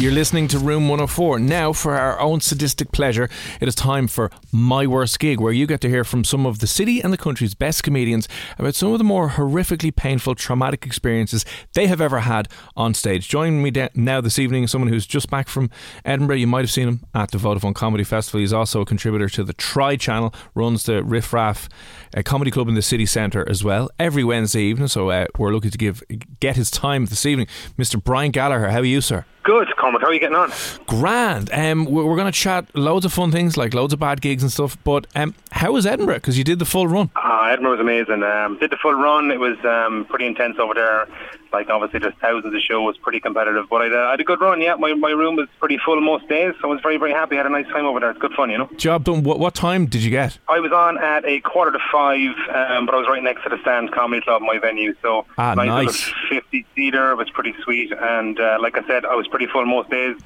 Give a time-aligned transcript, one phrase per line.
[0.00, 1.40] You're listening to Room 104.
[1.40, 3.28] Now, for our own sadistic pleasure,
[3.60, 6.60] it is time for My Worst Gig, where you get to hear from some of
[6.60, 8.26] the city and the country's best comedians
[8.58, 12.48] about some of the more horrifically painful, traumatic experiences they have ever had
[12.78, 13.28] on stage.
[13.28, 15.68] Joining me now this evening is someone who's just back from
[16.02, 16.36] Edinburgh.
[16.36, 18.40] You might have seen him at the Vodafone Comedy Festival.
[18.40, 21.68] He's also a contributor to the Try channel, runs the Riff Raff
[22.16, 24.88] uh, Comedy Club in the city centre as well every Wednesday evening.
[24.88, 26.02] So uh, we're lucky to give
[26.40, 27.48] get his time this evening.
[27.76, 28.02] Mr.
[28.02, 29.26] Brian Gallagher, how are you, sir?
[29.42, 30.02] Good, Cormac.
[30.02, 30.52] How are you getting on?
[30.86, 31.50] Grand.
[31.52, 34.42] Um, we're, we're going to chat loads of fun things, like loads of bad gigs
[34.42, 34.76] and stuff.
[34.84, 36.16] But um, how was Edinburgh?
[36.16, 37.10] Because you did the full run.
[37.16, 38.22] Uh, Edinburgh was amazing.
[38.22, 39.30] Um, did the full run.
[39.30, 41.08] It was um, pretty intense over there.
[41.52, 43.66] Like obviously, there's thousands of shows, pretty competitive.
[43.68, 44.60] But I, uh, I had a good run.
[44.60, 47.34] Yeah, my, my room was pretty full most days, so I was very very happy.
[47.36, 48.10] I had a nice time over there.
[48.10, 48.68] It's good fun, you know.
[48.76, 49.22] Job done.
[49.22, 50.38] What, what time did you get?
[50.48, 53.48] I was on at a quarter to five, um, but I was right next to
[53.48, 54.94] the Stand Comedy Club, my venue.
[55.02, 56.12] So Ah, nice.
[56.28, 59.64] 50 seater it was pretty sweet, and uh, like I said, I was pretty full
[59.66, 60.16] most days.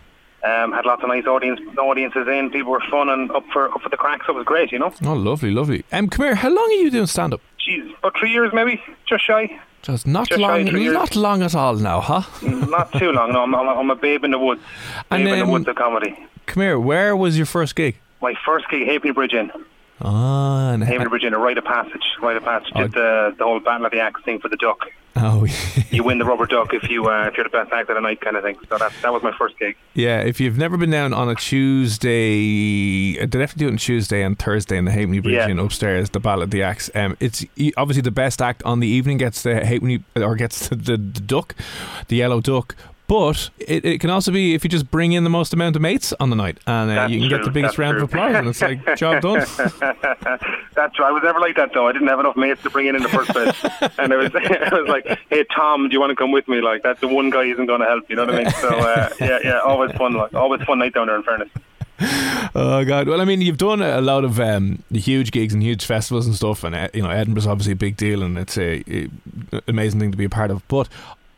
[0.44, 2.50] Um, had lots of nice audience audiences in.
[2.50, 4.26] People were fun and up for up for the cracks.
[4.26, 4.92] so it was great, you know.
[5.02, 5.84] Oh, lovely, lovely.
[5.90, 6.34] Um, come here.
[6.34, 7.40] How long are you doing stand up?
[7.66, 8.78] Jeez, about three years maybe,
[9.08, 9.58] just shy.
[9.84, 10.94] Just not Just long, years.
[10.94, 12.22] not long at all now, huh?
[12.42, 13.32] Not too long.
[13.34, 14.62] No, I'm, I'm, I'm a babe in the woods.
[15.10, 16.16] And, Babe in the woods of comedy.
[16.46, 16.78] Come here.
[16.80, 17.96] Where was your first gig?
[18.22, 19.50] My first gig, Halfpenny Bridge Inn.
[20.00, 22.02] Ah, and Halfpenny Bridge Inn, a rite of passage.
[22.20, 22.72] Rite of passage.
[22.74, 22.82] Oh.
[22.82, 24.78] Did the, the whole Battle of the Axe thing for the duck.
[25.16, 25.46] oh,
[25.90, 28.00] You win the rubber duck if you uh, if you're the best act of the
[28.00, 28.56] night, kind of thing.
[28.68, 29.76] So that that was my first gig.
[29.94, 30.20] yeah.
[30.20, 34.38] If you've never been down on a Tuesday, they definitely do it on Tuesday and
[34.38, 35.48] Thursday in the Halfpenny Bridge Yeah.
[35.48, 36.90] Inn upstairs, the Battle of the Axe.
[36.94, 37.44] Um, it's
[37.76, 41.20] obviously the best act on the evening gets the Halfpenny or gets the, the, the
[41.20, 41.54] duck,
[42.08, 42.74] the yellow duck.
[43.06, 45.82] But it, it can also be if you just bring in the most amount of
[45.82, 48.48] mates on the night, and uh, you can get the biggest round of applause, and
[48.48, 49.40] it's like job done.
[50.74, 51.08] That's right.
[51.08, 51.86] I was never like that though.
[51.86, 53.54] I didn't have enough mates to bring in in the first place,
[53.98, 56.62] and it was I was like, "Hey Tom, do you want to come with me?"
[56.62, 58.08] Like that's the one guy isn't going to help.
[58.08, 58.50] You know what I mean?
[58.52, 60.14] So uh, yeah, yeah, always fun.
[60.14, 61.16] Like always fun night down there.
[61.16, 61.50] In fairness.
[62.54, 63.06] Oh god!
[63.06, 66.34] Well, I mean, you've done a lot of um, huge gigs and huge festivals and
[66.34, 69.08] stuff, and uh, you know, Edinburgh's obviously a big deal, and it's a, a
[69.68, 70.66] amazing thing to be a part of.
[70.68, 70.88] But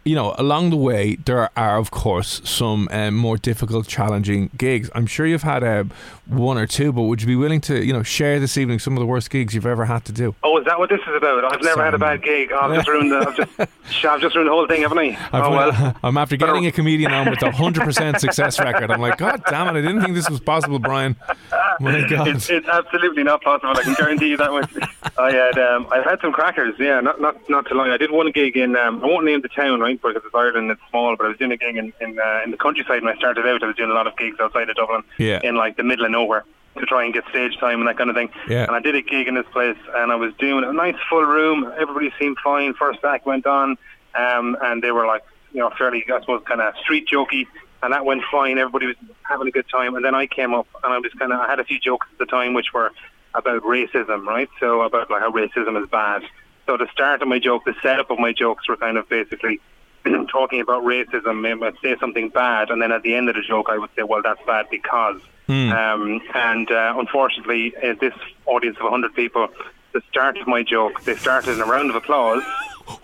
[0.06, 4.88] you know, along the way, there are of course some um, more difficult, challenging gigs.
[4.94, 5.84] I'm sure you've had uh,
[6.26, 8.94] one or two, but would you be willing to, you know, share this evening some
[8.94, 10.34] of the worst gigs you've ever had to do?
[10.44, 11.44] Oh, is that what this is about?
[11.52, 12.50] I've never had a bad gig.
[12.52, 13.18] Oh, I've just ruined the.
[13.18, 13.58] I've just,
[14.04, 15.08] I've just ruined the whole thing, haven't I?
[15.08, 15.96] I've- oh well.
[16.04, 18.90] I'm after getting a comedian on with a hundred percent success record.
[18.92, 19.80] I'm like, God damn it!
[19.80, 21.16] I didn't think this was possible, Brian.
[21.80, 22.28] My God.
[22.28, 23.74] It's, it's absolutely not possible.
[23.76, 24.72] I can guarantee you that much.
[25.18, 26.74] I had, um, I've had some crackers.
[26.78, 27.90] Yeah, not not not too long.
[27.90, 28.76] I did one gig in.
[28.76, 29.95] Um, I won't name the town, right?
[30.02, 30.70] Because it's Ireland.
[30.70, 33.14] It's small, but I was doing a gig in in, uh, in the countryside when
[33.14, 33.62] I started out.
[33.62, 35.40] I was doing a lot of gigs outside of Dublin, Yeah.
[35.42, 36.44] in like the middle of nowhere,
[36.78, 38.30] to try and get stage time and that kind of thing.
[38.48, 38.64] Yeah.
[38.64, 41.24] And I did a gig in this place, and I was doing a nice full
[41.24, 41.72] room.
[41.78, 42.74] Everybody seemed fine.
[42.74, 43.76] First act went on,
[44.14, 47.46] um, and they were like, you know, fairly, I suppose, kind of street jokey.
[47.82, 48.58] And that went fine.
[48.58, 49.94] Everybody was having a good time.
[49.96, 52.06] And then I came up, and I was kind of, I had a few jokes
[52.12, 52.90] at the time, which were
[53.34, 54.48] about racism, right?
[54.60, 56.22] So about like how racism is bad.
[56.66, 59.60] So the start of my joke, the setup of my jokes were kind of basically
[60.30, 61.40] talking about racism.
[61.40, 63.90] Maybe I'd say something bad, and then at the end of the joke, I would
[63.96, 68.14] say, "Well, that's bad because." Um, and uh, unfortunately, uh, this
[68.46, 69.48] audience of 100 people,
[69.92, 72.42] the start of my joke, they started in a round of applause.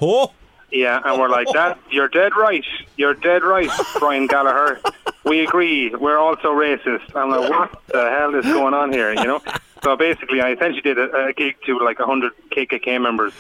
[0.01, 0.33] Oh,
[0.71, 2.65] Yeah, and we're like, "That you're dead right.
[2.97, 4.81] You're dead right, Brian Gallagher."
[5.25, 5.95] we agree.
[5.95, 7.15] We're also racist.
[7.15, 9.13] I'm like, what the hell is going on here?
[9.13, 9.43] You know.
[9.83, 13.33] So basically, I essentially did a, a gig to like 100 KKK members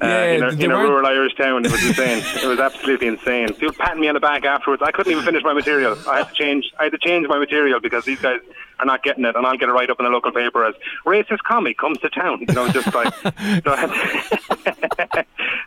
[0.00, 1.64] uh, Yeah, in a, in a rural Irish town.
[1.64, 2.22] It was insane.
[2.42, 3.48] it was absolutely insane.
[3.54, 4.80] People patting me on the back afterwards.
[4.82, 5.98] I couldn't even finish my material.
[6.08, 6.70] I had to change.
[6.78, 8.38] I had to change my material because these guys
[8.78, 10.74] are not getting it, and I'll get it right up in the local paper as
[11.04, 12.44] racist comic comes to town.
[12.46, 13.30] You know, just like so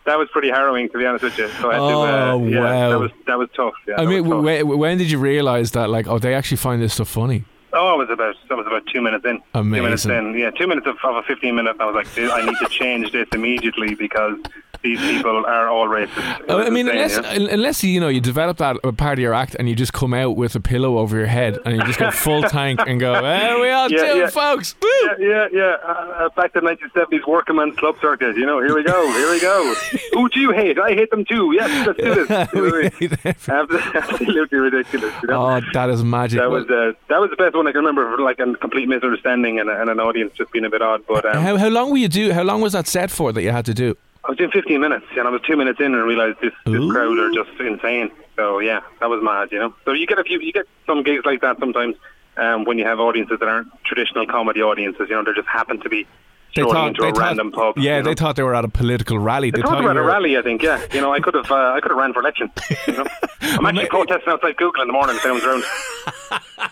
[0.06, 1.50] that was pretty harrowing to be honest with you.
[1.50, 2.90] So I had to, uh, Oh, yeah, wow.
[2.90, 3.74] that was that was tough.
[3.88, 4.32] Yeah, I mean, tough.
[4.46, 5.90] w- when did you realise that?
[5.90, 7.44] Like, oh, they actually find this stuff funny.
[7.74, 9.42] Oh, it was about that was about two minutes in.
[9.54, 10.34] Two minutes Amazing.
[10.34, 11.78] in, yeah, two minutes of, of a fifteen minute.
[11.80, 14.38] I was like, I need to change this immediately because
[14.84, 16.50] these people are all racist.
[16.50, 17.54] I mean, unless yeah.
[17.54, 20.36] unless you know you develop that part of your act and you just come out
[20.36, 23.60] with a pillow over your head and you just go full tank and go, "Hey,
[23.60, 24.30] we all Yeah, do yeah.
[24.30, 24.88] folks." Woo!
[25.04, 25.76] Yeah, yeah, yeah.
[25.84, 28.38] Uh, uh, back to 1970s working man's club circuit.
[28.38, 29.74] You know, here we go, here we go.
[30.14, 30.80] Who do you hate?
[30.80, 31.52] I hate them too.
[31.54, 32.50] Yes, let's do this.
[32.54, 32.92] You know what I mean?
[33.00, 35.14] We hate every- Absolutely ridiculous.
[35.22, 35.58] You know?
[35.58, 36.40] oh, that is magic.
[36.40, 38.16] that was uh, that was the best one I can remember.
[38.16, 41.02] For, like a complete misunderstanding and, and an audience just being a bit odd.
[41.08, 42.32] But um, how how long were you do?
[42.34, 43.96] How long was that set for that you had to do?
[44.24, 46.92] I was doing 15 minutes, and I was two minutes in and realised this, this
[46.92, 48.12] crowd are just insane.
[48.36, 49.74] So yeah, that was mad, you know.
[49.84, 51.96] So you get a few, you get some gigs like that sometimes
[52.38, 55.08] um, when you have audiences that aren't traditional comedy audiences.
[55.10, 56.08] You know, they just happen to be
[56.52, 57.78] strolling into a random pub.
[57.78, 58.10] Yeah, you know.
[58.10, 59.52] they thought they were at a political rally.
[59.52, 60.62] They They, thought about you a rally, I think.
[60.62, 62.52] Yeah, you know, I could have, uh, I could have ran for election.
[62.88, 63.06] You know?
[63.42, 65.64] I'm actually protesting outside Google in the morning anyone's around.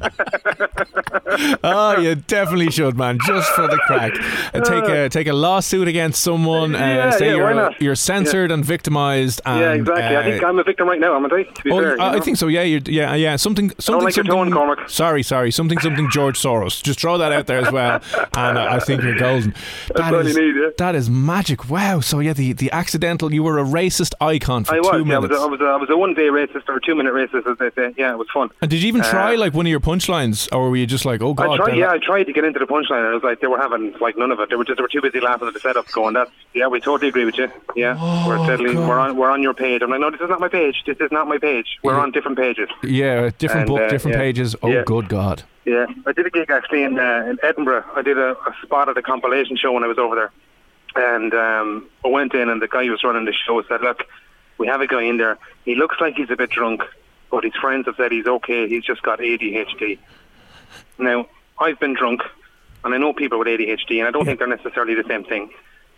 [1.64, 4.12] Oh, you definitely should, man, just for the crack.
[4.54, 6.74] Uh, take a take a lawsuit against someone.
[6.74, 9.40] Uh, Yeah, say yeah, you're you're censored and victimized.
[9.44, 10.02] And, yeah, exactly.
[10.16, 11.16] I uh, think I'm a victim right now.
[11.16, 11.28] am I?
[11.42, 12.46] To be Oh, fair, uh, you I think so.
[12.48, 13.36] Yeah, you're, yeah, yeah.
[13.36, 14.52] Something, something, like something.
[14.52, 14.76] tone.
[14.88, 15.50] Sorry, sorry.
[15.50, 16.08] Something, something.
[16.10, 16.82] George Soros.
[16.82, 18.00] Just throw that out there as well,
[18.34, 19.54] and uh, I think you're golden.
[19.96, 20.68] That is- need, yeah.
[20.78, 21.68] that is magic.
[21.70, 22.00] Wow.
[22.00, 23.32] So yeah, the the accidental.
[23.32, 25.06] You were a racist icon for I two was.
[25.06, 25.40] Yeah, I was, minutes.
[25.40, 25.60] a, I was.
[25.60, 27.94] A, I was a one day racist or a two minute racist, as they say.
[27.96, 28.50] Yeah, it was fun.
[28.60, 31.04] and did you even try Uh, like one of your punchlines, or were you just
[31.04, 31.50] like, oh god?
[31.50, 33.46] I tried, yeah, I tried to get into the punchline, and it was like they
[33.46, 34.48] were having like none of it.
[34.50, 36.80] They were just they were too busy laughing at the setup, going, "That's yeah, we
[36.80, 37.50] totally agree with you.
[37.76, 37.94] Yeah,
[38.26, 38.88] we're totally Oh, God.
[38.88, 40.82] we're on we're on your page." I'm like, "No, this is not my page.
[40.86, 41.78] This is not my page.
[41.82, 42.00] We're Yeah.
[42.02, 44.22] on different pages." Yeah, different And, book, uh, different yeah.
[44.22, 44.56] pages.
[44.62, 44.82] Oh, Yeah.
[44.86, 45.42] good God.
[45.66, 47.84] Yeah, I did a gig actually in uh, in Edinburgh.
[47.94, 50.32] I did a, a spot at a compilation show when I was over there,
[51.12, 54.04] and um, I went in, and the guy who was running the show said, "Look,
[54.58, 55.38] we have a guy in there.
[55.64, 56.82] He looks like he's a bit drunk,
[57.34, 58.68] but his friends have said he's okay.
[58.68, 59.98] He's just got ADHD."
[60.98, 61.26] Now,
[61.58, 62.22] I've been drunk,
[62.84, 65.50] and I know people with ADHD, and I don't think they're necessarily the same thing.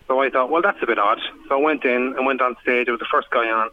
[0.09, 1.21] So I thought, well, that's a bit odd.
[1.49, 2.89] So I went in and went on stage.
[2.89, 3.69] I was the first guy on.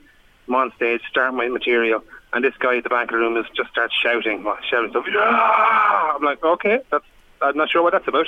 [0.48, 3.38] I'm on stage, start my material, and this guy at the back of the room
[3.38, 5.06] is just starts shouting, well, shouting stuff.
[5.16, 7.06] "Ah!" I'm like, okay, that's
[7.42, 8.28] I'm not sure what that's about.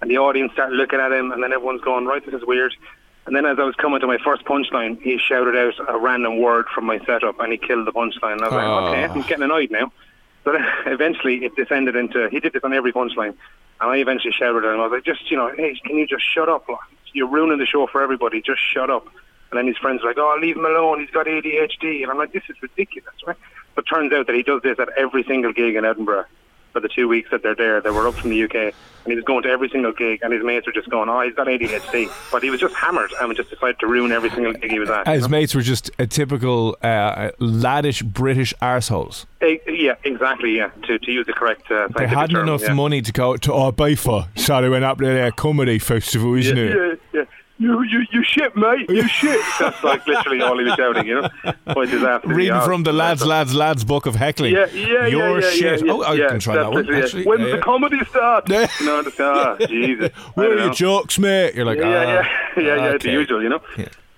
[0.00, 2.74] And the audience start looking at him, and then everyone's going, right, this is weird.
[3.26, 6.40] And then as I was coming to my first punchline, he shouted out a random
[6.40, 8.32] word from my setup, and he killed the punchline.
[8.34, 8.86] And I was like, Oh.
[8.88, 9.92] okay, I'm getting annoyed now.
[10.44, 10.56] So
[10.86, 13.34] eventually it descended into, he did this on every punchline.
[13.80, 16.06] And I eventually shouted at him, I was like, just, you know, hey, can you
[16.06, 16.66] just shut up?
[17.12, 19.06] You're ruining the show for everybody, just shut up.
[19.50, 22.02] And then his friends were like, oh, leave him alone, he's got ADHD.
[22.02, 23.36] And I'm like, this is ridiculous, right?
[23.74, 26.24] But turns out that he does this at every single gig in Edinburgh
[26.72, 27.80] for the two weeks that they're there.
[27.80, 28.72] They were up from the UK, and
[29.06, 31.34] he was going to every single gig, and his mates were just going, "Oh, he's
[31.34, 34.70] got ADHD," but he was just hammered and just decided to ruin every single gig
[34.70, 35.06] he was at.
[35.06, 39.26] His mates were just a typical uh, laddish British arseholes.
[39.40, 40.56] Eh, yeah, exactly.
[40.56, 41.70] Yeah, to to use the correct.
[41.70, 42.74] Uh, They hadn't term, enough yeah.
[42.74, 46.76] money to go to Ibiza, so they went up to their comedy festival, isn't it?
[47.12, 47.24] Yeah, yeah.
[47.60, 48.88] You, you, you shit, mate.
[48.88, 49.38] You shit.
[49.58, 51.28] That's like literally all he was shouting, you know.
[51.76, 52.70] Which is Reading awesome.
[52.70, 54.54] from the lads, lads, lads book of heckling.
[54.54, 55.80] Yeah, yeah, Your yeah, yeah, shit.
[55.80, 56.94] Yeah, yeah, oh, I can try that one.
[56.94, 58.48] Actually, When does the comedy start?
[58.80, 60.10] No, the, ah, Jesus.
[60.34, 61.54] Where are your jokes, mate?
[61.54, 63.60] You're like, yeah, yeah, yeah, ah, yeah, yeah, the usual, you know.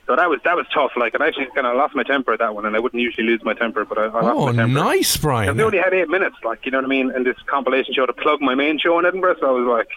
[0.07, 0.93] So that was that was tough.
[0.97, 3.03] Like, and I actually kind of lost my temper at that one, and I wouldn't
[3.03, 4.79] usually lose my temper, but I, I lost Oh, my temper.
[4.79, 5.47] Oh, nice, Brian.
[5.47, 7.93] Because we only had eight minutes, like you know what I mean, and this compilation
[7.95, 9.37] show to plug my main show in Edinburgh.
[9.41, 9.89] So I was like,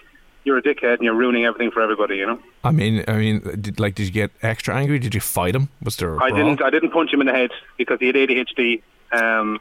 [0.45, 2.39] "You're a dickhead, and you're ruining everything for everybody," you know.
[2.63, 4.97] I mean, I mean, did, like, did you get extra angry?
[4.99, 5.67] Did you fight him?
[5.83, 6.15] Was there?
[6.15, 6.37] I brawl?
[6.37, 6.61] didn't.
[6.61, 9.59] I didn't punch him in the head because he had ADHD, um,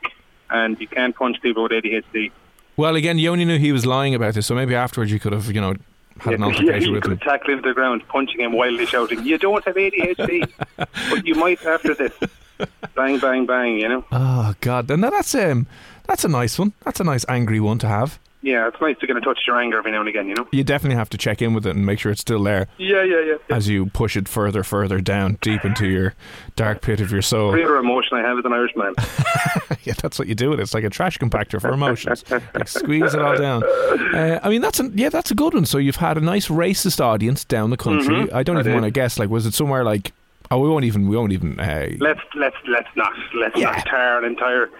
[0.50, 2.30] and you can't punch people with ADHD.
[2.76, 5.32] Well, again, you only knew he was lying about this, so maybe afterwards you could
[5.32, 5.74] have, you know,
[6.18, 7.18] had an yeah, altercation you with could him.
[7.18, 11.34] tackle him to the ground, punching him wildly, shouting, "You don't have ADHD, but you
[11.34, 12.12] might after this."
[12.94, 13.78] Bang, bang, bang.
[13.78, 14.04] You know.
[14.12, 14.88] Oh God!
[14.88, 15.66] And that's um,
[16.06, 16.72] that's a nice one.
[16.84, 18.20] That's a nice angry one to have.
[18.44, 20.28] Yeah, it's nice to get a touch your anger every now and again.
[20.28, 20.46] You know.
[20.52, 23.02] You definitely have to check in with it and make sure it's still there Yeah,
[23.02, 23.34] yeah, yeah.
[23.48, 23.56] yeah.
[23.56, 26.12] as you push it further, further down, deep into your
[26.54, 27.52] dark pit of your soul.
[27.52, 28.94] Greater emotion I have as an Irishman.
[29.84, 30.52] yeah, that's what you do.
[30.52, 30.60] It.
[30.60, 32.22] It's like a trash compactor for emotions.
[32.30, 33.62] like squeeze it all down.
[34.14, 35.66] Uh, I mean, that's a, yeah, that's a good one.
[35.66, 38.30] So you've had a nice racist audience down the country.
[38.30, 38.56] I don't Mm-hmm.
[38.56, 38.72] I even did.
[38.74, 39.18] want to guess.
[39.18, 40.12] Like, was it somewhere like?
[40.50, 41.08] Oh, we won't even.
[41.08, 41.58] We won't even.
[41.58, 43.70] Uh, let's let's let's not let's Yeah.
[43.72, 44.70] not tar an entire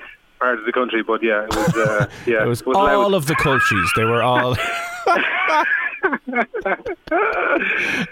[0.45, 1.77] parts of the country, but yeah, it was.
[1.77, 2.77] Uh, yeah, It was loud.
[2.95, 3.91] all of the cultures.
[3.97, 4.57] They were all.
[6.05, 6.17] oh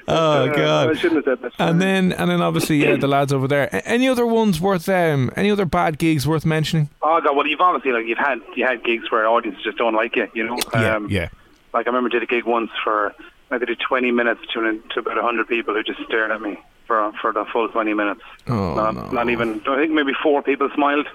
[0.09, 0.99] Uh, I god.
[0.99, 1.53] shouldn't have said that.
[1.59, 3.69] And then, and then, obviously, yeah, the lads over there.
[3.87, 6.89] Any other ones worth um, any other bad gigs worth mentioning?
[7.03, 9.95] Oh god, well you've obviously like you've had you had gigs where audiences just don't
[9.95, 10.59] like you, you know.
[10.73, 11.29] Um, yeah.
[11.75, 13.15] Like I remember did a gig once for
[13.51, 17.13] I did 20 minutes to, to about 100 people who just stared at me for
[17.21, 18.23] for the full 20 minutes.
[18.49, 19.11] Oh, not, no.
[19.11, 21.07] not even I think maybe four people smiled.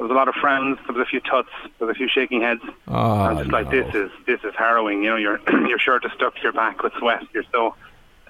[0.00, 0.78] There was a lot of frowns.
[0.86, 1.50] There was a few tuts.
[1.78, 2.62] There was a few shaking heads.
[2.88, 5.04] Oh, I'm just like, this is this is harrowing.
[5.04, 7.22] You know, your your shirt is stuck to your back with sweat.
[7.34, 7.74] You're so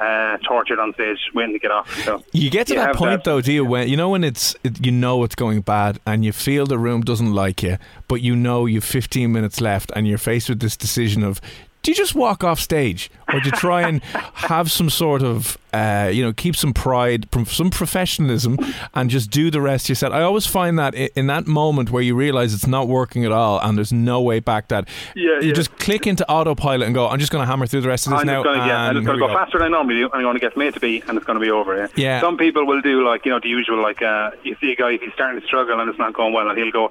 [0.01, 1.89] uh, tortured on stage, waiting to get off.
[2.05, 3.65] So You get to you that point though, do you?
[3.65, 6.77] When you know when it's it, you know it's going bad, and you feel the
[6.77, 10.59] room doesn't like you, but you know you've 15 minutes left, and you're faced with
[10.59, 11.41] this decision of.
[11.83, 14.03] Do you just walk off stage, or do you try and
[14.35, 18.59] have some sort of, uh, you know, keep some pride, from some professionalism,
[18.95, 20.13] and just do the rest you said?
[20.13, 23.59] I always find that in that moment where you realize it's not working at all,
[23.61, 25.53] and there's no way back, that Yeah, you yeah.
[25.55, 28.11] just click into autopilot and go, "I'm just going to hammer through the rest of
[28.13, 29.59] this I'm now." just going to get, I'm and just going to we go faster
[29.59, 31.39] than I normally do, and I'm going to get made to be, and it's going
[31.39, 31.77] to be over.
[31.77, 31.87] Yeah.
[31.97, 32.21] Yeah.
[32.21, 34.91] Some people will do like you know the usual, like uh, you see a guy
[34.93, 36.91] if he's starting to struggle and it's not going well, and he'll go,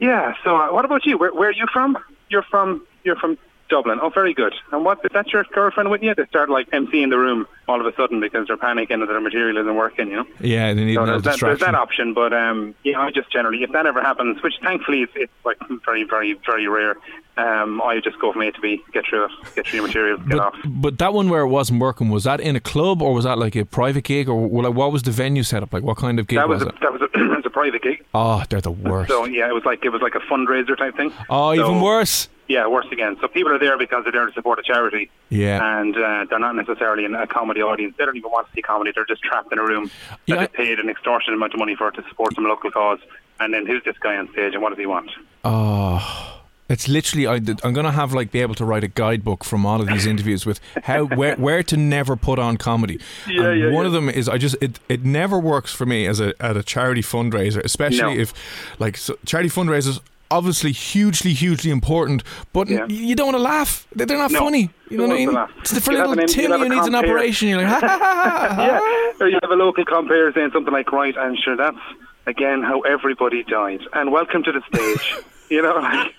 [0.00, 1.18] "Yeah, so uh, what about you?
[1.18, 1.96] Where, where are you from?
[2.30, 3.38] You're from you're from
[3.68, 3.98] Dublin.
[4.02, 4.54] Oh, very good.
[4.72, 7.80] And what is that your girlfriend with you?" They start like emptying the room all
[7.80, 10.08] of a sudden because they're panicking that their material isn't working.
[10.10, 10.26] You know.
[10.40, 13.30] Yeah, they need So no there's, that, there's that option, but um, yeah, I just
[13.32, 16.96] generally, if that ever happens, which thankfully it's, it's like very, very, very rare,
[17.36, 20.18] um, I just go from A to B, get through it, get through your material,
[20.18, 20.54] get off.
[20.62, 23.24] But, but that one where it wasn't working was that in a club or was
[23.24, 25.72] that like a private gig or like, what was the venue set up?
[25.72, 25.82] like?
[25.82, 26.80] What kind of gig That was was, a, it?
[26.82, 28.04] that was a, it was a private gig.
[28.14, 29.08] Oh, they're the worst.
[29.10, 31.12] So yeah, it was like it was like a fundraiser type thing.
[31.30, 32.28] oh, So, even worse.
[32.46, 33.16] Yeah, worse again.
[33.20, 35.10] So people are there because they're there to support a charity.
[35.30, 35.78] Yeah.
[35.80, 37.94] And uh, they're not necessarily in a comedy audience.
[37.96, 38.92] They don't even want to see comedy.
[38.94, 39.90] They're just trapped in a room
[40.26, 42.70] Yeah, that I- paid an extortionate amount of money for it to support some local
[42.70, 42.98] cause.
[43.40, 45.10] And then who's this guy on stage and what does he want?
[45.42, 47.26] Oh, it's literally.
[47.26, 49.86] I, I'm going to have like be able to write a guidebook from all of
[49.88, 53.00] these interviews with how where where to never put on comedy.
[53.28, 53.86] Yeah, and yeah, one yeah.
[53.88, 56.62] of them is I just it it never works for me as a at a
[56.62, 58.20] charity fundraiser, especially No.
[58.22, 58.32] if
[58.78, 60.00] like so, charity fundraisers.
[60.30, 62.86] Obviously, hugely, hugely important, but Yeah.
[62.88, 63.86] you don't want to laugh.
[63.94, 64.40] They- They're not No.
[64.40, 64.70] funny.
[64.90, 65.38] You know what I mean?
[65.60, 67.48] It's the for You'll little an- Tim who needs an operation.
[67.48, 68.54] You're like, ha ha ha.
[68.54, 68.62] ha.
[69.18, 71.76] yeah, or you have a local compare saying something like, "Right, and sure, that's
[72.26, 75.14] again how everybody died." And welcome to the stage.
[75.50, 75.74] you know,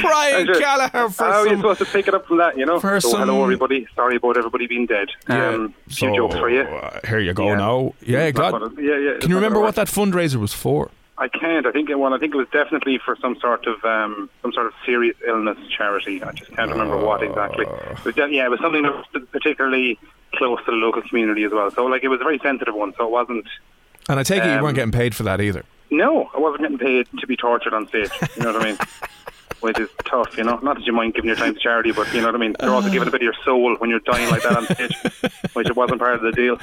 [0.00, 2.56] Brian sure, Gallagher for How are you supposed to pick it up from that?
[2.58, 2.78] You know.
[2.80, 3.86] So some- hello, everybody.
[3.94, 5.08] Sorry about everybody being dead.
[5.28, 6.62] Um, few jokes for you.
[6.62, 7.54] uh, here you go Yeah.
[7.56, 7.94] now.
[8.00, 8.60] Yeah, It's not glad.
[8.74, 9.18] gonna- yeah, yeah.
[9.20, 10.90] Can you remember what that fundraiser was for?
[11.20, 11.66] I can't.
[11.66, 14.52] I think it, well, I think it was definitely for some sort of um, some
[14.52, 16.22] sort of serious illness charity.
[16.22, 17.66] I just can't remember what exactly.
[17.66, 19.98] It was, de- yeah, it was something that was particularly
[20.34, 21.70] close to the local community as well.
[21.70, 22.94] So like it was a very sensitive one.
[22.96, 23.46] So it wasn't.
[24.08, 25.64] And I take it you Um, weren't getting paid for that either.
[25.90, 28.10] No, I wasn't getting paid to be tortured on stage.
[28.36, 28.78] You know what I mean?
[29.60, 30.58] Which is tough, you know.
[30.62, 32.56] Not that you mind giving your time to charity, but you know what I mean.
[32.62, 34.96] You're also giving a bit of your soul when you're dying like that on stage,
[35.52, 36.58] which it wasn't part of the deal.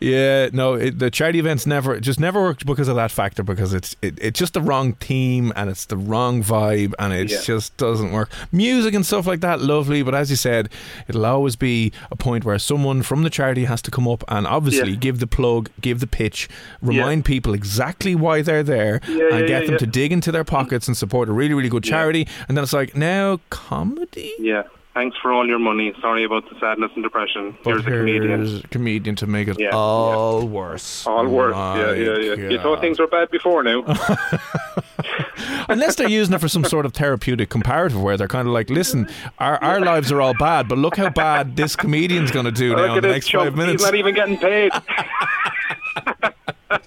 [0.00, 3.72] Yeah, no, it, the charity events never just never worked because of that factor because
[3.72, 7.40] it's it, it's just the wrong team and it's the wrong vibe and it Yeah.
[7.42, 8.30] just doesn't work.
[8.52, 10.68] Music and stuff like that, lovely, but as you said,
[11.08, 14.46] it'll always be a point where someone from the charity has to come up and
[14.46, 14.96] obviously Yeah.
[14.96, 16.48] give the plug, give the pitch,
[16.80, 19.78] remind people exactly why they're there, Yeah, and yeah, get yeah, them yeah.
[19.78, 21.90] to dig into their pockets and support a really really good Yeah.
[21.92, 24.32] charity, and then it's like now comedy.
[24.38, 24.64] Yeah.
[24.94, 25.94] Thanks for all your money.
[26.02, 27.56] Sorry about the sadness and depression.
[27.64, 28.28] But Here's a comedian.
[28.46, 31.06] here's a comedian to make it Yeah, all worse.
[31.06, 31.54] All worse.
[31.54, 32.34] My Yeah, yeah, yeah.
[32.50, 32.62] You God.
[32.62, 33.84] thought things were bad before now.
[35.70, 38.68] Unless they're using it for some sort of therapeutic comparative where they're kind of like,
[38.68, 39.08] listen,
[39.38, 42.76] our, our lives are all bad, but look how bad this comedian's going to do
[42.76, 43.44] now in the next chump.
[43.44, 43.82] five minutes.
[43.82, 44.72] He's not even getting paid.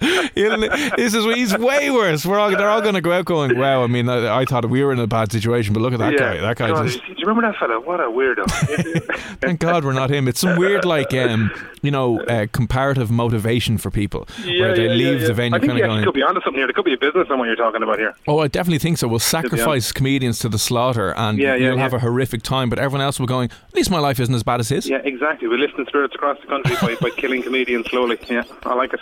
[0.96, 2.24] This is he's way worse.
[2.24, 3.82] We're all they're all going to go out going, wow.
[3.82, 6.12] I mean, I, I thought we were in a bad situation, but look at that
[6.12, 6.18] yeah.
[6.18, 6.40] guy.
[6.40, 7.04] That guy God, just.
[7.04, 7.80] Do you remember that fella?
[7.80, 8.46] What a weirdo.
[9.40, 10.28] Thank God we're not him.
[10.28, 11.50] It's some weird, like, um,
[11.82, 15.60] you know, uh, comparative motivation for people where they yeah, leave yeah, the venue I
[15.60, 16.04] think kind you of going.
[16.04, 16.66] could be onto something here.
[16.66, 18.14] There could be a business on what you're talking about here.
[18.26, 19.08] Oh, I definitely think so.
[19.08, 22.70] We'll sacrifice comedians to the slaughter, and Yeah, yeah, you'll have a horrific time.
[22.70, 23.50] But everyone else will going.
[23.50, 24.88] At least my life isn't as bad as his.
[24.88, 25.48] Yeah, exactly.
[25.48, 28.18] We lift spirits across the country by, by killing comedians slowly.
[28.28, 29.00] Yeah, I like it.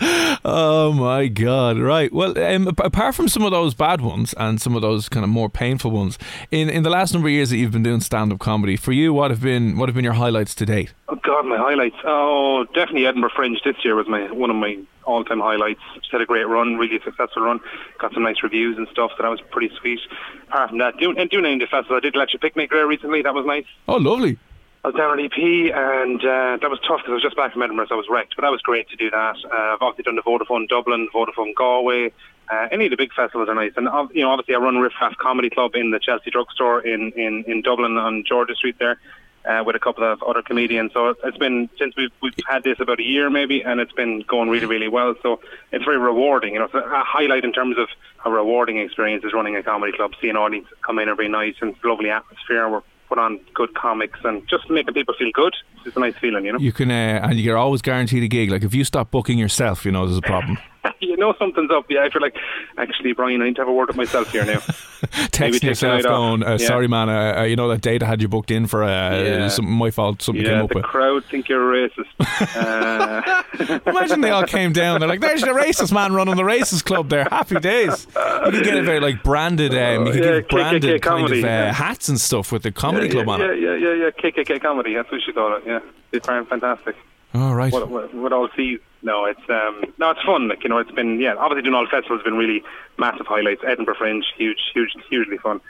[0.00, 1.78] Oh my God!
[1.78, 2.12] Right.
[2.12, 5.30] Well, um, apart from some of those bad ones and some of those kind of
[5.30, 6.18] more painful ones,
[6.50, 8.92] in in the last number of years that you've been doing stand up comedy, for
[8.92, 10.92] you, what have been what have been your highlights to date?
[11.08, 11.96] Oh God, my highlights.
[12.04, 15.80] Oh, definitely Edinburgh Fringe this year was my one of my all-time highlights.
[15.94, 17.60] Just had a great run, really successful run.
[17.98, 20.00] Got some nice reviews and stuff, so that was pretty sweet.
[20.48, 23.22] Apart from that, doing and doing the festival, I did Electric Picnic there recently.
[23.22, 23.64] That was nice.
[23.88, 24.38] Oh, lovely.
[24.84, 25.38] I was down at EP,
[25.74, 28.06] and uh, that was tough because I was just back from Edinburgh, so I was
[28.08, 28.36] wrecked.
[28.36, 29.36] But that was great to do that.
[29.44, 32.12] Uh, I've obviously done the Vodafone Dublin, Vodafone Galway.
[32.48, 34.76] Uh, any of the big festivals are nice, and uh, you know, obviously, I run
[34.76, 38.76] Riff Raff Comedy Club in the Chelsea Drugstore in, in, in Dublin on George's Street
[38.78, 38.98] there.
[39.44, 42.80] Uh, with a couple of other comedians, so it's been since we've we've had this
[42.80, 45.14] about a year maybe, and it's been going really really well.
[45.22, 45.40] So
[45.72, 46.54] it's very rewarding.
[46.54, 47.88] You know, it's a highlight in terms of
[48.26, 51.74] a rewarding experience is running a comedy club, seeing audience come in every night, and
[51.82, 52.68] lovely atmosphere.
[52.68, 55.54] We're put on good comics and just making people feel good.
[55.84, 56.58] It's a nice feeling, you know.
[56.58, 58.50] You can, uh, and you're always guaranteed a gig.
[58.50, 60.58] Like if you stop booking yourself, you know there's a problem.
[61.00, 61.86] you know something's up.
[61.88, 62.36] Yeah, I feel like
[62.76, 64.58] actually, Brian, I need to have a word with myself here now.
[65.28, 68.28] Texting yourself, going, uh, "Sorry, man, uh, uh, you know that date I had you
[68.28, 68.82] booked in for.
[68.82, 69.48] Uh, yeah.
[69.48, 70.22] some, my fault.
[70.22, 72.06] Something yeah, came up the with." crowd think you're a racist.
[72.58, 73.42] Uh,
[73.86, 75.00] Imagine they all came down.
[75.00, 77.24] They're like, "There's the racist man running the racist club there.
[77.30, 79.72] Happy days." You could get a very like branded.
[79.74, 81.72] Um, you could Yeah, get branded KKK kind comedy, of uh, yeah.
[81.72, 83.60] hats and stuff with the comedy yeah, club yeah, on yeah, it.
[83.60, 84.94] yeah, yeah, yeah, KKK comedy.
[84.94, 85.62] That's what you call it.
[85.66, 85.80] Yeah,
[86.12, 86.96] it's fantastic.
[87.34, 87.72] All right.
[87.72, 88.78] What, what, what all see?
[89.02, 90.48] No, it's um, no, it's fun.
[90.48, 91.34] Like you know, it's been yeah.
[91.34, 92.64] Obviously, doing all the festivals has been really
[92.98, 93.62] massive highlights.
[93.64, 95.60] Edinburgh Fringe, huge, huge, hugely fun,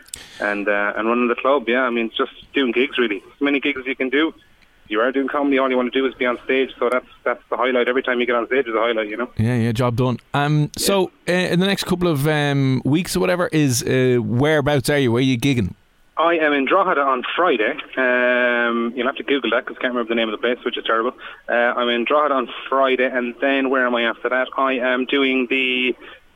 [0.41, 1.69] and uh, and running the club.
[1.69, 3.19] Yeah, I mean, just doing gigs really.
[3.19, 4.29] As many gigs as you can do.
[4.29, 6.71] If you are doing comedy, all you want to do is be on stage.
[6.79, 7.89] So that's that's the highlight.
[7.89, 9.09] Every time you get on stage is a highlight.
[9.09, 9.31] You know.
[9.37, 10.19] Yeah, yeah, job done.
[10.33, 14.89] Um, so uh, in the next couple of um, weeks or whatever, is uh, whereabouts
[14.89, 15.13] are you?
[15.13, 15.75] Where are you gigging?
[16.19, 17.75] I am in Drogheda on Friday.
[17.97, 20.59] Um, you'll have to Google that because I can't remember the name of the place,
[20.65, 21.13] which is terrible.
[21.49, 24.49] Uh, I'm in Drogheda on Friday, and then where am I after that?
[24.57, 25.95] I am doing the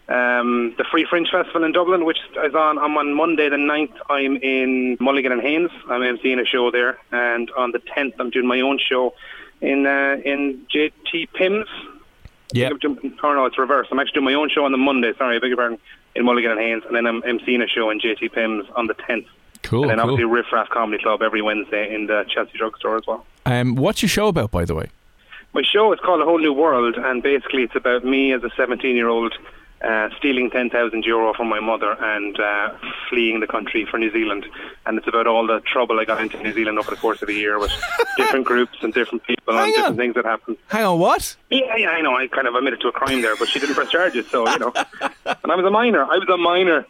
[0.09, 2.79] um, the Free Fringe Festival in Dublin, which is on.
[2.79, 3.95] I'm on Monday the 9th.
[4.09, 5.71] I'm in Mulligan and Haines.
[5.89, 9.15] I'm emceeing a show there, and on the 10th, I'm doing my own show
[9.61, 11.67] in uh, in JT Pims.
[12.53, 12.71] Yeah.
[13.25, 13.89] Oh no, it's reverse.
[13.91, 15.13] I'm actually doing my own show on the Monday.
[15.19, 15.79] Sorry, I beg your pardon.
[16.15, 18.95] In Mulligan and Haines, and then I'm emceeing a show in JT Pims on the
[18.95, 19.27] 10th.
[19.63, 20.15] Cool, And then cool.
[20.15, 23.25] obviously Riff Raff Comedy Club every Wednesday in the Chelsea Drugstore as well.
[23.47, 24.89] Um, what's your show about, by the way?
[25.55, 28.51] My show is called A Whole New World, and basically it's about me as a
[28.57, 29.35] 17 year old
[29.85, 32.71] uh, stealing 10,000 euro from my mother and uh,
[33.09, 34.47] fleeing the country for New Zealand.
[34.87, 37.29] And it's about all the trouble I got into New Zealand over the course of
[37.29, 37.73] the year with
[38.17, 40.57] different groups and different people Hang and different things that happened.
[40.69, 41.37] Hang on, what?
[41.51, 42.15] Yeah, yeah, I know.
[42.17, 44.59] I kind of admitted to a crime there, but she didn't press charges, so, you
[44.59, 44.73] know.
[45.25, 46.05] And I was a minor.
[46.05, 46.87] I was a minor.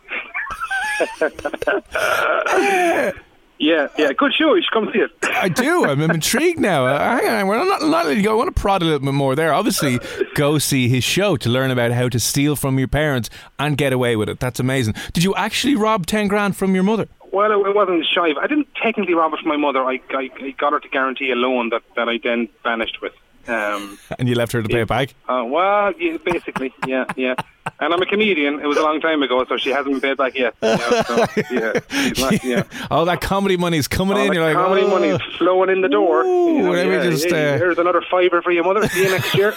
[3.58, 4.12] yeah, yeah.
[4.12, 4.54] Good show.
[4.54, 5.10] You should come see it.
[5.22, 5.84] I do.
[5.84, 6.86] I'm, I'm intrigued now.
[6.86, 8.32] Uh, hang on, we're not, not letting you go.
[8.32, 9.52] I want to prod a little bit more there.
[9.52, 9.98] Obviously,
[10.34, 13.92] go see his show to learn about how to steal from your parents and get
[13.92, 14.40] away with it.
[14.40, 14.94] That's amazing.
[15.12, 17.08] Did you actually rob ten grand from your mother?
[17.32, 18.34] Well, it, it wasn't shy.
[18.40, 19.82] I didn't technically rob it from my mother.
[19.82, 23.12] I, I, I got her to guarantee a loan that, that I then vanished with.
[23.48, 25.14] Um, And you left her to pay it back?
[25.28, 27.34] uh, well, yeah, basically, yeah, yeah.
[27.80, 28.60] And I'm a comedian.
[28.60, 30.54] It was a long time ago, so she hasn't been paid back yet.
[30.62, 31.72] You know, so, yeah,
[32.18, 32.64] not, yeah.
[32.90, 34.32] All that comedy money's coming All in.
[34.32, 34.88] You're like, comedy oh.
[34.88, 36.24] money's flowing in the door.
[36.24, 38.88] Ooh, You know, yeah, just, hey, uh, Here's another fiver for your mother.
[38.88, 39.54] See you next year.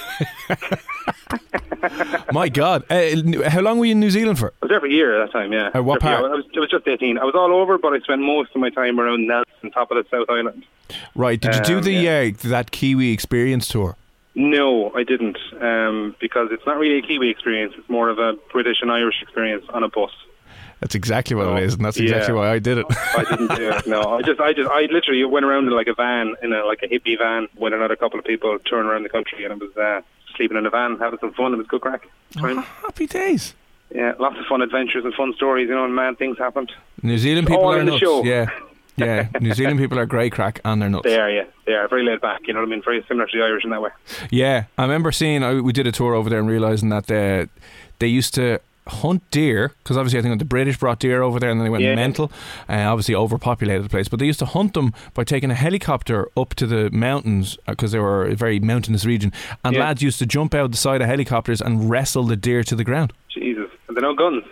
[2.32, 2.84] My God.
[2.90, 4.54] Uh, how long were you in New Zealand for?
[4.62, 5.70] I was there for a year at that time, yeah.
[5.74, 6.24] Uh, what part?
[6.24, 7.18] I was, I was just 18.
[7.18, 9.98] I was all over, but I spent most of my time around Nelson, top of
[9.98, 10.66] the South Island.
[11.16, 11.40] Right.
[11.40, 12.30] Did you do Um, the yeah.
[12.34, 13.96] uh, that Kiwi experience tour?
[14.38, 17.74] No, I didn't, um, because it's not really a Kiwi experience.
[17.78, 20.12] It's more of a British and Irish experience on a bus.
[20.82, 22.10] That's exactly what Oh, it is, and that's yeah.
[22.10, 22.86] exactly why I did it.
[23.18, 23.88] I didn't do it.
[23.88, 26.66] No, I just, I just, I literally went around in like a van, in a
[26.66, 29.56] like a hippie van, with another couple of people touring around the country, and I
[29.56, 30.02] was uh,
[30.36, 31.48] sleeping in a van, having some fun.
[31.48, 32.06] And it was good crack.
[32.34, 32.58] Time.
[32.58, 33.54] Happy days.
[33.94, 35.70] Yeah, lots of fun adventures and fun stories.
[35.70, 36.74] You know, and mad things happened.
[37.02, 38.04] New Zealand All people are in the nuts.
[38.04, 38.24] show.
[38.26, 38.50] Yeah.
[38.98, 39.28] Yeah.
[39.42, 41.04] New Zealand people are grey crack and they're nuts.
[41.04, 42.42] They are, yeah, they are very laid back.
[42.48, 42.82] You know what I mean?
[42.84, 43.90] Very similar to the Irish in that way.
[44.32, 45.44] Yeah, I remember seeing.
[45.44, 47.48] I, we did a tour over there and realizing that they
[48.00, 51.50] they used to hunt deer because obviously I think the British brought deer over there
[51.50, 51.96] and then they went Yeah.
[51.96, 52.32] mental.
[52.70, 56.30] Uh, obviously overpopulated the place, but they used to hunt them by taking a helicopter
[56.38, 59.86] up to the mountains because they were a very mountainous region, and Yeah.
[59.86, 62.84] lads used to jump out the side of helicopters and wrestle the deer to the
[62.84, 63.12] ground.
[63.34, 64.44] Jesus, and they no guns.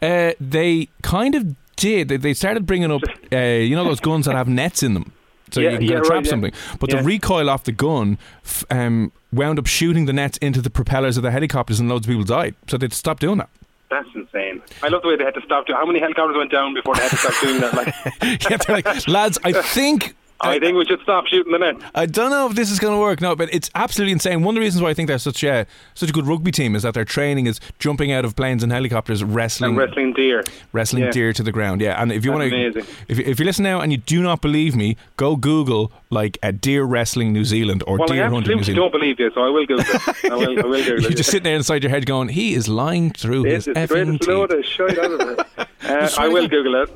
[0.00, 2.08] Uh, they kind of did.
[2.08, 5.12] They, they started bringing up, uh, you know, those guns that have nets in them.
[5.50, 6.30] So Yeah, you can yeah, trap right, yeah.
[6.30, 6.52] something.
[6.80, 6.98] But Yeah.
[7.00, 11.16] the recoil off the gun f- um, wound up shooting the nets into the propellers
[11.18, 12.54] of the helicopters, and loads of people died.
[12.68, 13.50] So they'd stop doing that.
[13.90, 14.62] That's insane.
[14.82, 15.66] I love the way they had to stop.
[15.66, 17.74] doing How many helicopters went down before they had to stop doing that?
[17.74, 17.94] Like,
[18.50, 20.14] yeah, they're like, lads, I think.
[20.42, 21.76] I uh, think we should stop shooting the net.
[21.94, 23.20] I don't know if this is going to work.
[23.20, 24.42] No, but it's absolutely insane.
[24.42, 26.74] One of the reasons why I think they're such a such a good rugby team
[26.74, 30.42] is that their training is jumping out of planes and helicopters, wrestling, And wrestling deer.
[30.72, 31.10] wrestling Yeah.
[31.10, 31.80] deer to the ground.
[31.80, 34.40] Yeah, and if you want to, if if you listen now and you do not
[34.42, 38.64] believe me, go Google like a deer wrestling New Zealand or Well, deer hunting New
[38.64, 38.82] Zealand.
[38.82, 39.84] don't believe you, so I will Google.
[40.24, 42.68] I will, I will Google You're just sitting there inside your head going, he is
[42.68, 44.28] lying through This his is effing teeth.
[44.28, 45.68] load of shite out of it.
[45.84, 46.90] Uh, I will Google it.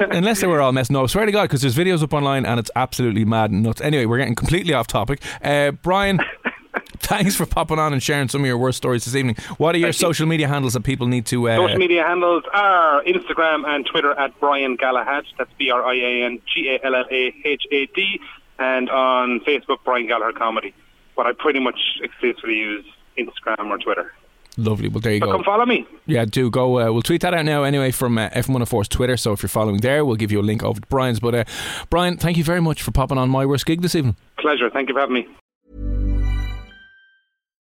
[0.12, 1.04] Unless they were all messing up.
[1.04, 3.80] I swear to God, because there's videos up online and it's absolutely mad and nuts.
[3.80, 5.20] Anyway, we're getting completely off topic.
[5.42, 6.20] Uh, Brian,
[6.98, 9.36] thanks for popping on and sharing some of your worst stories this evening.
[9.56, 10.06] What are your Thank you.
[10.06, 11.48] social media handles that people need to.
[11.48, 15.24] Uh, Social media handles are Instagram and Twitter at Brian Gallahad.
[15.36, 18.20] That's B R I A N G A L L A H A D.
[18.60, 20.74] And on Facebook, Brian Gallagher Comedy.
[21.16, 22.84] But I pretty much exclusively use
[23.16, 24.12] Instagram or Twitter.
[24.58, 24.88] Lovely.
[24.88, 25.32] Well, there you So go.
[25.32, 25.86] come follow me.
[26.06, 26.80] Yeah, do go.
[26.80, 29.16] Uh, we'll tweet that out now anyway from uh, F104's Twitter.
[29.16, 31.20] So if you're following there, we'll give you a link over to Brian's.
[31.20, 31.44] But uh,
[31.90, 34.16] Brian, thank you very much for popping on my worst gig this evening.
[34.38, 34.68] Pleasure.
[34.68, 35.28] Thank you for having me.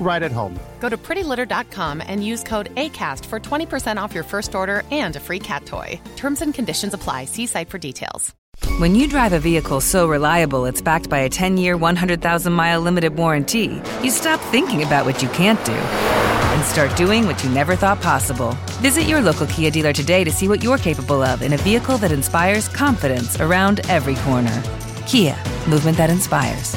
[0.00, 0.58] right at home.
[0.80, 5.20] Go to prettylitter.com and use code ACAST for 20% off your first order and a
[5.20, 5.98] free cat toy.
[6.16, 7.24] Terms and conditions apply.
[7.24, 8.34] See site for details.
[8.78, 12.80] When you drive a vehicle so reliable it's backed by a 10 year, 100,000 mile
[12.80, 17.50] limited warranty, you stop thinking about what you can't do and start doing what you
[17.50, 18.52] never thought possible.
[18.80, 21.98] Visit your local Kia dealer today to see what you're capable of in a vehicle
[21.98, 24.62] that inspires confidence around every corner.
[25.06, 25.36] Kia,
[25.68, 26.76] movement that inspires.